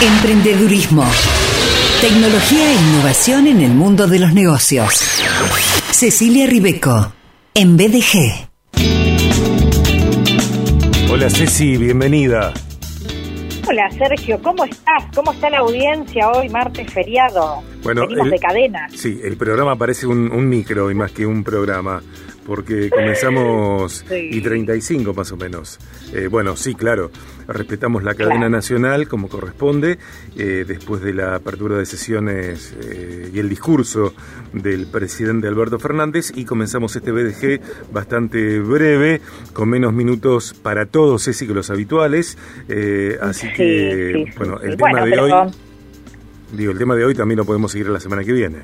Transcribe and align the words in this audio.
Emprendedurismo. 0.00 1.04
Tecnología 2.00 2.70
e 2.70 2.74
innovación 2.74 3.46
en 3.46 3.60
el 3.62 3.72
mundo 3.72 4.06
de 4.06 4.18
los 4.18 4.32
negocios. 4.34 4.94
Cecilia 5.90 6.46
Ribeco, 6.46 7.12
en 7.54 7.76
BDG. 7.76 8.48
Hola 11.10 11.30
Ceci, 11.30 11.76
bienvenida. 11.78 12.52
Hola 13.68 13.90
Sergio, 13.90 14.38
¿cómo 14.42 14.64
estás? 14.64 15.04
¿Cómo 15.14 15.32
está 15.32 15.50
la 15.50 15.58
audiencia 15.58 16.30
hoy, 16.30 16.48
martes 16.50 16.92
feriado? 16.92 17.62
Bueno, 17.82 18.02
Venimos 18.02 18.26
el- 18.26 18.30
de 18.32 18.38
cadena. 18.38 18.88
Sí, 18.94 19.18
el 19.24 19.36
programa 19.36 19.76
parece 19.76 20.06
un, 20.06 20.30
un 20.30 20.48
micro 20.48 20.90
y 20.90 20.94
más 20.94 21.10
que 21.12 21.26
un 21.26 21.42
programa, 21.42 22.02
porque 22.46 22.88
comenzamos 22.90 24.04
Sí. 24.08 24.28
y 24.32 24.40
35 24.40 25.12
más 25.14 25.32
o 25.32 25.36
menos. 25.36 25.78
Eh, 26.14 26.28
bueno, 26.28 26.56
sí, 26.56 26.74
claro, 26.74 27.10
respetamos 27.48 28.02
la 28.04 28.14
cadena 28.14 28.36
Claro. 28.36 28.50
nacional 28.50 29.08
como 29.08 29.28
corresponde, 29.28 29.98
eh, 30.36 30.64
después 30.66 31.02
de 31.02 31.12
la 31.14 31.34
apertura 31.34 31.76
de 31.76 31.86
sesiones 31.86 32.74
eh, 32.82 33.30
y 33.34 33.38
el 33.38 33.48
discurso 33.48 34.14
del 34.52 34.86
presidente 34.86 35.48
Alberto 35.48 35.78
Fernández, 35.78 36.32
y 36.34 36.44
comenzamos 36.44 36.94
este 36.96 37.10
BDG 37.12 37.60
bastante 37.92 38.60
breve, 38.60 39.20
con 39.52 39.68
menos 39.68 39.92
minutos 39.92 40.54
para 40.54 40.86
todos, 40.86 41.24
Ceci, 41.24 41.46
que 41.46 41.54
los 41.54 41.70
habituales. 41.70 42.38
así 43.20 43.46
Sí, 43.48 43.52
que, 43.56 44.24
sí, 44.26 44.34
bueno, 44.38 44.60
el 44.60 44.76
tema 44.76 45.00
Bueno, 45.00 45.06
de 45.06 45.18
hoy... 45.20 45.52
Digo, 46.52 46.70
el 46.70 46.78
tema 46.78 46.94
de 46.94 47.04
hoy 47.04 47.12
también 47.14 47.38
lo 47.38 47.44
podemos 47.44 47.72
seguir 47.72 47.88
la 47.88 47.98
semana 47.98 48.22
que 48.22 48.32
viene. 48.32 48.58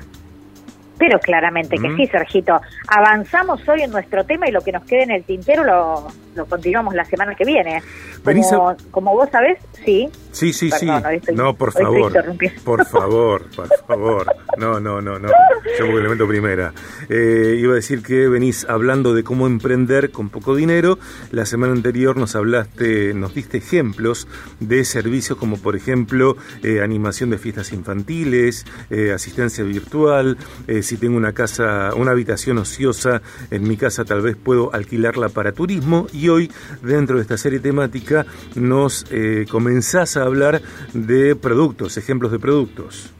Pero 1.05 1.19
claramente 1.19 1.75
que 1.77 1.93
sí, 1.97 2.07
Sergito. 2.07 2.61
Avanzamos 2.87 3.67
hoy 3.67 3.81
en 3.81 3.91
nuestro 3.91 4.23
tema 4.23 4.47
y 4.47 4.53
lo 4.53 4.61
que 4.61 4.71
nos 4.71 4.85
quede 4.85 5.03
en 5.03 5.11
el 5.11 5.25
tintero 5.25 5.65
lo, 5.65 6.07
lo 6.35 6.45
continuamos 6.45 6.93
la 6.95 7.05
semana 7.05 7.35
que 7.35 7.45
viene. 7.45 7.81
Como, 8.23 8.75
como 8.91 9.13
vos 9.13 9.29
sabés, 9.31 9.59
sí. 9.85 10.09
Sí, 10.31 10.51
sí, 10.53 10.69
Perdón, 10.69 11.03
sí. 11.11 11.15
estoy- 11.17 11.35
no, 11.35 11.53
por 11.55 11.71
favor. 11.73 12.11
Por 12.63 12.85
favor, 12.87 13.45
por 13.55 13.67
favor. 13.87 14.35
No, 14.57 14.79
no, 14.79 15.01
no, 15.01 15.19
no. 15.19 15.27
Yo 15.27 15.85
porque 15.85 15.99
elemento 15.99 16.27
primera. 16.27 16.73
Eh, 17.09 17.57
iba 17.59 17.73
a 17.73 17.75
decir 17.75 18.01
que 18.01 18.27
venís 18.27 18.65
hablando 18.67 19.13
de 19.13 19.23
cómo 19.23 19.45
emprender 19.47 20.11
con 20.11 20.29
poco 20.29 20.55
dinero. 20.55 20.97
La 21.31 21.45
semana 21.45 21.73
anterior 21.73 22.17
nos 22.17 22.35
hablaste, 22.35 23.13
nos 23.13 23.33
diste 23.35 23.57
ejemplos 23.57 24.27
de 24.59 24.83
servicios 24.85 25.37
como 25.37 25.57
por 25.57 25.75
ejemplo 25.75 26.35
eh, 26.63 26.81
animación 26.81 27.29
de 27.29 27.37
fiestas 27.37 27.71
infantiles, 27.73 28.65
eh, 28.89 29.11
asistencia 29.13 29.63
virtual. 29.63 30.37
si 30.81 30.97
tengo 30.97 31.17
una 31.17 31.33
casa, 31.33 31.91
una 31.95 32.11
habitación 32.11 32.57
ociosa 32.57 33.21
en 33.51 33.63
mi 33.67 33.77
casa, 33.77 34.03
tal 34.05 34.21
vez 34.21 34.35
puedo 34.35 34.73
alquilarla 34.73 35.29
para 35.29 35.51
turismo. 35.51 36.07
Y 36.13 36.22
hoy, 36.29 36.51
dentro 36.81 37.17
de 37.17 37.21
esta 37.21 37.37
serie 37.37 37.59
temática, 37.59 38.25
nos 38.55 39.05
eh, 39.11 39.45
comenzás 39.49 40.17
a 40.17 40.23
hablar 40.23 40.61
de 40.93 41.35
productos, 41.35 41.97
ejemplos 41.97 42.31
de 42.31 42.39
productos. 42.39 43.13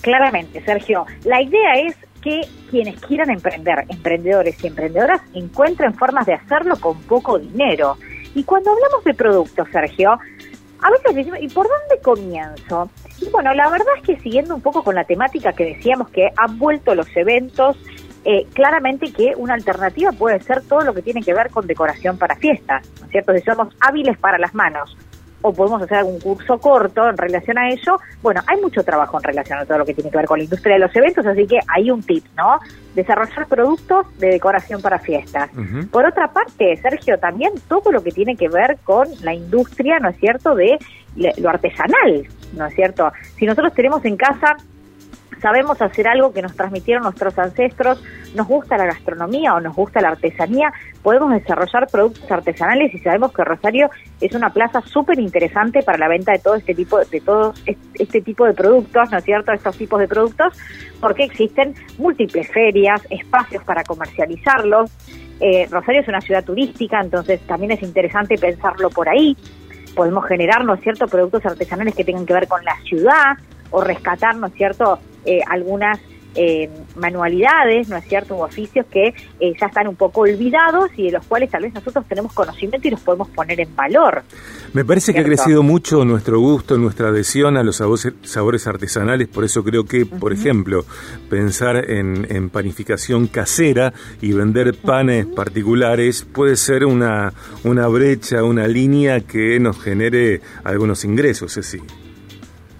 Claramente, 0.00 0.62
Sergio. 0.64 1.06
La 1.24 1.40
idea 1.40 1.74
es 1.86 1.96
que 2.20 2.42
quienes 2.70 3.00
quieran 3.00 3.30
emprender, 3.30 3.84
emprendedores 3.88 4.62
y 4.62 4.66
emprendedoras, 4.68 5.20
encuentren 5.34 5.94
formas 5.94 6.26
de 6.26 6.34
hacerlo 6.34 6.76
con 6.76 7.00
poco 7.02 7.38
dinero. 7.38 7.96
Y 8.34 8.44
cuando 8.44 8.70
hablamos 8.70 9.04
de 9.04 9.14
productos, 9.14 9.68
Sergio, 9.70 10.12
a 10.12 10.90
veces 10.90 11.14
decimos, 11.14 11.38
¿y 11.40 11.48
por 11.48 11.66
dónde 11.68 12.02
comienzo? 12.02 12.90
Y 13.20 13.28
bueno, 13.30 13.54
la 13.54 13.70
verdad 13.70 13.86
es 13.98 14.02
que 14.02 14.20
siguiendo 14.20 14.54
un 14.54 14.60
poco 14.60 14.82
con 14.82 14.96
la 14.96 15.04
temática 15.04 15.52
que 15.52 15.76
decíamos 15.76 16.08
que 16.10 16.30
han 16.36 16.58
vuelto 16.58 16.94
los 16.94 17.06
eventos, 17.16 17.76
eh, 18.24 18.46
claramente 18.52 19.12
que 19.12 19.34
una 19.36 19.54
alternativa 19.54 20.12
puede 20.12 20.40
ser 20.40 20.62
todo 20.62 20.82
lo 20.82 20.94
que 20.94 21.02
tiene 21.02 21.22
que 21.22 21.34
ver 21.34 21.50
con 21.50 21.66
decoración 21.66 22.18
para 22.18 22.36
fiestas, 22.36 22.88
¿no 23.00 23.06
es 23.06 23.12
cierto? 23.12 23.32
Si 23.34 23.40
somos 23.40 23.74
hábiles 23.80 24.16
para 24.18 24.38
las 24.38 24.54
manos 24.54 24.96
o 25.42 25.52
podemos 25.52 25.82
hacer 25.82 25.98
algún 25.98 26.20
curso 26.20 26.58
corto 26.58 27.08
en 27.08 27.16
relación 27.16 27.58
a 27.58 27.68
ello. 27.68 27.98
Bueno, 28.22 28.40
hay 28.46 28.60
mucho 28.60 28.82
trabajo 28.82 29.18
en 29.18 29.24
relación 29.24 29.58
a 29.58 29.66
todo 29.66 29.78
lo 29.78 29.84
que 29.84 29.92
tiene 29.92 30.10
que 30.10 30.16
ver 30.16 30.26
con 30.26 30.38
la 30.38 30.44
industria 30.44 30.74
de 30.74 30.80
los 30.80 30.96
eventos, 30.96 31.26
así 31.26 31.46
que 31.46 31.58
hay 31.68 31.90
un 31.90 32.02
tip, 32.02 32.24
¿no? 32.36 32.60
Desarrollar 32.94 33.46
productos 33.48 34.06
de 34.18 34.28
decoración 34.28 34.80
para 34.80 34.98
fiestas. 34.98 35.50
Por 35.90 36.06
otra 36.06 36.32
parte, 36.32 36.76
Sergio, 36.76 37.18
también 37.18 37.52
todo 37.68 37.90
lo 37.90 38.02
que 38.02 38.12
tiene 38.12 38.36
que 38.36 38.48
ver 38.48 38.78
con 38.84 39.08
la 39.22 39.34
industria, 39.34 39.98
¿no 39.98 40.10
es 40.10 40.16
cierto?, 40.18 40.54
de 40.54 40.78
lo 41.38 41.50
artesanal, 41.50 42.26
¿no 42.54 42.66
es 42.66 42.74
cierto? 42.74 43.12
Si 43.36 43.44
nosotros 43.44 43.74
tenemos 43.74 44.04
en 44.04 44.16
casa 44.16 44.56
sabemos 45.40 45.80
hacer 45.80 46.08
algo 46.08 46.32
que 46.32 46.42
nos 46.42 46.54
transmitieron 46.54 47.04
nuestros 47.04 47.38
ancestros, 47.38 48.02
nos 48.34 48.46
gusta 48.46 48.76
la 48.76 48.86
gastronomía 48.86 49.54
o 49.54 49.60
nos 49.60 49.74
gusta 49.74 50.00
la 50.00 50.10
artesanía, 50.10 50.72
podemos 51.02 51.32
desarrollar 51.32 51.88
productos 51.88 52.30
artesanales 52.30 52.94
y 52.94 52.98
sabemos 52.98 53.32
que 53.32 53.44
Rosario 53.44 53.90
es 54.20 54.34
una 54.34 54.50
plaza 54.50 54.80
súper 54.82 55.18
interesante 55.18 55.82
para 55.82 55.98
la 55.98 56.08
venta 56.08 56.32
de 56.32 56.38
todo 56.38 56.54
este 56.54 56.74
tipo 56.74 56.98
de 56.98 57.20
todos 57.20 57.62
este 57.94 58.20
tipo 58.20 58.46
de 58.46 58.54
productos, 58.54 59.10
¿no 59.10 59.18
es 59.18 59.24
cierto? 59.24 59.52
Estos 59.52 59.76
tipos 59.76 60.00
de 60.00 60.08
productos, 60.08 60.58
porque 61.00 61.24
existen 61.24 61.74
múltiples 61.98 62.48
ferias, 62.48 63.02
espacios 63.10 63.62
para 63.64 63.84
comercializarlos. 63.84 64.90
Eh, 65.40 65.66
Rosario 65.70 66.02
es 66.02 66.08
una 66.08 66.20
ciudad 66.20 66.44
turística, 66.44 67.00
entonces 67.00 67.40
también 67.46 67.72
es 67.72 67.82
interesante 67.82 68.38
pensarlo 68.38 68.90
por 68.90 69.08
ahí. 69.08 69.36
Podemos 69.94 70.24
generar, 70.26 70.64
¿no 70.64 70.74
es 70.74 70.80
cierto?, 70.80 71.06
productos 71.06 71.44
artesanales 71.44 71.94
que 71.94 72.04
tengan 72.04 72.24
que 72.24 72.32
ver 72.32 72.48
con 72.48 72.64
la 72.64 72.76
ciudad 72.84 73.36
o 73.70 73.82
rescatar, 73.82 74.36
¿no 74.36 74.46
es 74.46 74.54
cierto?, 74.54 74.98
eh, 75.24 75.40
algunas 75.48 75.98
eh, 76.34 76.70
manualidades, 76.96 77.88
¿no 77.88 77.96
es 77.96 78.06
cierto?, 78.06 78.36
u 78.36 78.42
oficios 78.42 78.86
que 78.86 79.08
eh, 79.38 79.52
ya 79.60 79.66
están 79.66 79.86
un 79.86 79.96
poco 79.96 80.22
olvidados 80.22 80.90
y 80.96 81.04
de 81.04 81.12
los 81.12 81.26
cuales 81.26 81.50
tal 81.50 81.62
vez 81.62 81.74
nosotros 81.74 82.06
tenemos 82.08 82.32
conocimiento 82.32 82.88
y 82.88 82.90
los 82.90 83.00
podemos 83.00 83.28
poner 83.28 83.60
en 83.60 83.74
valor. 83.76 84.22
Me 84.72 84.82
parece 84.84 85.12
que 85.12 85.20
ha 85.20 85.24
crecido 85.24 85.62
mucho 85.62 86.06
nuestro 86.06 86.40
gusto, 86.40 86.78
nuestra 86.78 87.08
adhesión 87.08 87.58
a 87.58 87.62
los 87.62 87.76
sabores, 87.76 88.08
sabores 88.22 88.66
artesanales, 88.66 89.28
por 89.28 89.44
eso 89.44 89.62
creo 89.62 89.84
que, 89.84 90.06
por 90.06 90.32
ejemplo, 90.32 90.86
pensar 91.28 91.90
en, 91.90 92.26
en 92.30 92.48
panificación 92.48 93.26
casera 93.26 93.92
y 94.22 94.32
vender 94.32 94.74
panes 94.74 95.26
particulares 95.26 96.22
puede 96.24 96.56
ser 96.56 96.86
una, 96.86 97.34
una 97.64 97.86
brecha, 97.88 98.42
una 98.42 98.66
línea 98.66 99.20
que 99.20 99.60
nos 99.60 99.78
genere 99.78 100.40
algunos 100.64 101.04
ingresos, 101.04 101.52
sí. 101.52 101.78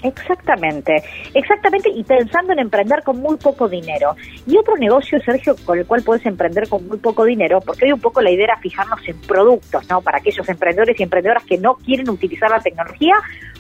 Exactamente, 0.03 1.03
exactamente, 1.33 1.89
y 1.89 2.03
pensando 2.03 2.53
en 2.53 2.59
emprender 2.59 3.03
con 3.05 3.21
muy 3.21 3.37
poco 3.37 3.69
dinero. 3.69 4.17
Y 4.47 4.57
otro 4.57 4.77
negocio, 4.77 5.21
Sergio, 5.21 5.55
con 5.65 5.79
el 5.79 5.87
cual 5.87 6.03
puedes 6.03 6.27
emprender 6.27 6.69
con 6.69 6.87
muy 6.89 6.99
poco 6.99 7.25
dinero, 7.25 7.61
porque 7.61 7.85
hoy 7.85 7.93
un 7.93 8.01
poco 8.01 8.21
la 8.21 8.31
idea 8.31 8.45
era 8.45 8.57
fijarnos 8.59 9.01
en 9.07 9.21
productos, 9.21 9.89
¿no? 9.89 10.01
Para 10.01 10.19
aquellos 10.19 10.49
emprendedores 10.49 10.99
y 10.99 11.03
emprendedoras 11.03 11.45
que 11.45 11.59
no 11.59 11.75
quieren 11.75 12.11
utilizar 12.11 12.51
la 12.51 12.61
tecnología 12.61 13.15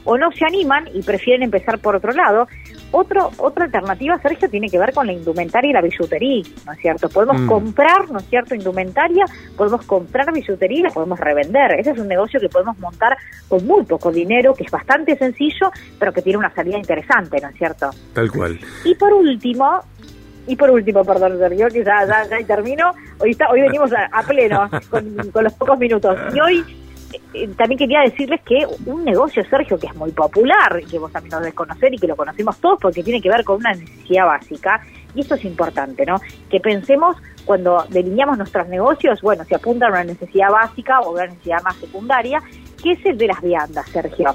o 0.04 0.18
no 0.18 0.30
se 0.32 0.44
animan 0.44 0.88
y 0.92 1.02
prefieren 1.02 1.42
empezar 1.42 1.78
por 1.78 1.96
otro 1.96 2.12
lado. 2.12 2.46
Otro, 2.94 3.30
otra 3.38 3.64
alternativa, 3.64 4.18
Sergio, 4.20 4.50
tiene 4.50 4.68
que 4.68 4.78
ver 4.78 4.92
con 4.92 5.06
la 5.06 5.14
indumentaria 5.14 5.70
y 5.70 5.72
la 5.72 5.80
billutería, 5.80 6.42
¿no 6.66 6.72
es 6.72 6.78
cierto? 6.80 7.08
Podemos 7.08 7.40
Mm. 7.40 7.46
comprar, 7.46 8.10
¿no 8.10 8.18
es 8.18 8.26
cierto?, 8.28 8.54
indumentaria, 8.54 9.24
podemos 9.56 9.86
comprar 9.86 10.30
billutería 10.30 10.78
y 10.80 10.82
la 10.82 10.91
podemos 10.91 11.18
revender. 11.18 11.72
Ese 11.80 11.92
es 11.92 11.98
un 11.98 12.08
negocio 12.08 12.38
que 12.38 12.50
podemos 12.50 12.78
montar 12.78 13.16
con 13.48 13.66
muy 13.66 13.82
poco 13.84 14.12
dinero, 14.12 14.52
que 14.54 14.64
es 14.64 14.70
bastante 14.70 15.16
sencillo, 15.16 15.70
pero 15.98 16.12
que 16.12 16.20
tiene 16.20 16.38
una 16.38 16.54
salida 16.54 16.76
interesante, 16.76 17.41
¿no 17.41 17.48
es 17.48 17.56
cierto? 17.56 17.88
Tal 18.12 18.30
cual. 18.30 18.58
Y 18.84 18.94
por 18.94 19.12
último, 19.14 19.80
y 20.46 20.56
por 20.56 20.70
último, 20.70 21.02
perdón, 21.02 21.38
Sergio, 21.38 21.68
que 21.68 21.82
ya, 21.84 22.04
ya, 22.06 22.28
ya 22.28 22.46
termino, 22.46 22.92
hoy, 23.20 23.30
está, 23.30 23.48
hoy 23.48 23.62
venimos 23.62 23.91
a, 23.94 24.04
a 24.12 24.22
pleno 24.22 24.68
con, 24.91 25.30
con 25.30 25.44
los 25.44 25.52
pocos 25.54 25.78
minutos. 25.78 26.18
Y 26.34 26.41
hoy 26.41 26.64
también 27.56 27.78
quería 27.78 28.00
decirles 28.00 28.40
que 28.42 28.66
un 28.86 29.04
negocio, 29.04 29.44
Sergio, 29.44 29.78
que 29.78 29.86
es 29.86 29.94
muy 29.94 30.10
popular, 30.12 30.82
que 30.90 30.98
vos 30.98 31.12
también 31.12 31.32
lo 31.32 31.40
debes 31.40 31.54
conocer 31.54 31.92
y 31.94 31.98
que 31.98 32.06
lo 32.06 32.16
conocemos 32.16 32.58
todos 32.58 32.78
porque 32.80 33.02
tiene 33.02 33.20
que 33.20 33.28
ver 33.28 33.44
con 33.44 33.56
una 33.56 33.72
necesidad 33.72 34.26
básica, 34.26 34.80
y 35.14 35.20
esto 35.20 35.34
es 35.34 35.44
importante, 35.44 36.06
¿no? 36.06 36.20
Que 36.50 36.60
pensemos 36.60 37.16
cuando 37.44 37.84
delineamos 37.90 38.38
nuestros 38.38 38.68
negocios, 38.68 39.20
bueno, 39.20 39.44
se 39.44 39.54
apunta 39.54 39.86
a 39.86 39.90
una 39.90 40.04
necesidad 40.04 40.50
básica 40.50 41.00
o 41.00 41.12
una 41.12 41.26
necesidad 41.26 41.62
más 41.62 41.76
secundaria, 41.76 42.42
que 42.82 42.92
es 42.92 43.06
el 43.06 43.18
de 43.18 43.26
las 43.26 43.40
viandas, 43.42 43.88
Sergio 43.90 44.34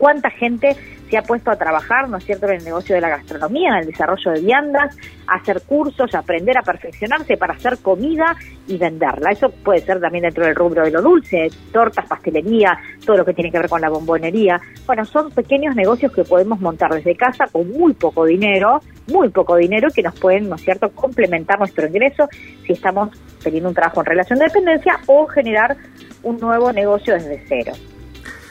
cuánta 0.00 0.30
gente 0.30 0.76
se 1.10 1.18
ha 1.18 1.22
puesto 1.22 1.50
a 1.50 1.56
trabajar, 1.56 2.08
¿no 2.08 2.18
es 2.18 2.24
cierto?, 2.24 2.46
en 2.46 2.58
el 2.58 2.64
negocio 2.64 2.94
de 2.94 3.00
la 3.00 3.08
gastronomía, 3.08 3.70
en 3.70 3.78
el 3.80 3.86
desarrollo 3.86 4.30
de 4.30 4.40
viandas, 4.40 4.96
hacer 5.26 5.60
cursos, 5.62 6.14
aprender 6.14 6.56
a 6.56 6.62
perfeccionarse 6.62 7.36
para 7.36 7.54
hacer 7.54 7.78
comida 7.78 8.36
y 8.68 8.78
venderla. 8.78 9.32
Eso 9.32 9.50
puede 9.50 9.80
ser 9.80 10.00
también 10.00 10.22
dentro 10.22 10.44
del 10.44 10.54
rubro 10.54 10.84
de 10.84 10.92
lo 10.92 11.02
dulce, 11.02 11.48
tortas, 11.72 12.06
pastelería, 12.06 12.78
todo 13.04 13.18
lo 13.18 13.24
que 13.24 13.34
tiene 13.34 13.50
que 13.50 13.58
ver 13.58 13.68
con 13.68 13.80
la 13.80 13.88
bombonería. 13.88 14.60
Bueno, 14.86 15.04
son 15.04 15.30
pequeños 15.32 15.74
negocios 15.74 16.12
que 16.12 16.22
podemos 16.22 16.60
montar 16.60 16.92
desde 16.94 17.16
casa 17.16 17.46
con 17.50 17.68
muy 17.70 17.92
poco 17.94 18.24
dinero, 18.24 18.80
muy 19.08 19.30
poco 19.30 19.56
dinero 19.56 19.88
que 19.92 20.02
nos 20.02 20.18
pueden, 20.18 20.48
¿no 20.48 20.54
es 20.54 20.62
cierto?, 20.62 20.90
complementar 20.90 21.58
nuestro 21.58 21.86
ingreso 21.86 22.28
si 22.64 22.72
estamos 22.72 23.10
teniendo 23.42 23.68
un 23.68 23.74
trabajo 23.74 24.00
en 24.00 24.06
relación 24.06 24.38
de 24.38 24.44
dependencia 24.44 25.00
o 25.06 25.26
generar 25.26 25.76
un 26.22 26.38
nuevo 26.38 26.72
negocio 26.72 27.14
desde 27.14 27.42
cero. 27.48 27.72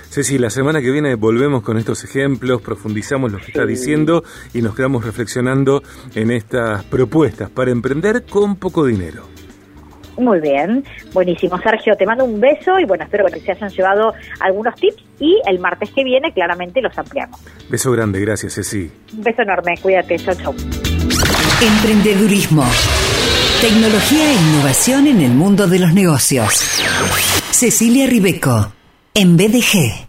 Ceci, 0.10 0.40
la 0.40 0.50
semana 0.50 0.82
que 0.82 0.90
viene 0.90 1.14
volvemos 1.16 1.62
con 1.62 1.78
estos 1.78 2.04
ejemplos, 2.04 2.62
profundizamos 2.62 3.32
lo 3.32 3.38
que 3.38 3.48
está 3.48 3.66
diciendo 3.66 4.24
y 4.54 4.62
nos 4.64 4.76
quedamos 4.76 5.06
reflexionando 5.06 5.84
en 6.16 6.32
estas 6.32 6.84
propuestas 6.86 7.52
para 7.52 7.70
emprender 7.70 8.26
con 8.26 8.56
poco 8.56 8.86
dinero. 8.86 9.28
Muy 10.18 10.42
bien, 10.42 10.84
buenísimo. 11.14 11.58
Sergio, 11.62 11.96
te 11.96 12.06
mando 12.06 12.26
un 12.26 12.42
beso 12.42 12.80
y 12.80 12.86
bueno, 12.86 13.04
espero 13.06 13.26
que 13.28 13.40
se 13.40 13.52
hayan 13.52 13.70
llevado 13.70 14.14
algunos 14.40 14.76
tips 14.76 15.04
y 15.20 15.40
el 15.48 15.60
martes 15.60 15.92
que 15.92 16.04
viene 16.04 16.34
claramente 16.34 16.82
los 16.82 16.98
ampliamos. 16.98 17.40
Beso 17.70 17.92
grande, 17.92 18.20
gracias, 18.20 18.56
Ceci. 18.56 18.92
Un 19.14 19.24
beso 19.24 19.44
enorme, 19.44 19.76
cuídate, 19.82 20.18
chau, 20.18 20.36
chau. 20.36 20.56
Emprendedurismo. 21.62 22.66
Tecnología 23.62 24.32
e 24.32 24.34
innovación 24.34 25.08
en 25.08 25.22
el 25.22 25.32
mundo 25.32 25.68
de 25.68 25.80
los 25.80 25.94
negocios. 25.94 26.54
Cecilia 27.52 28.08
Ribeco, 28.08 28.74
en 29.20 29.36
BDG. 29.36 30.09